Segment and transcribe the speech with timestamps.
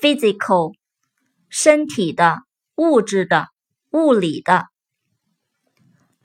[0.00, 0.74] physical，
[1.48, 2.42] 身体的、
[2.76, 3.48] 物质的、
[3.90, 4.66] 物理的。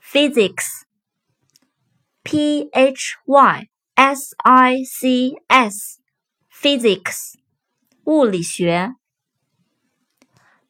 [0.02, 0.84] physics，p
[2.70, 7.38] h y s i c s，physics，
[8.04, 8.94] 物理学。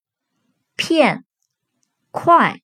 [0.75, 1.25] 片，
[2.11, 2.61] 块。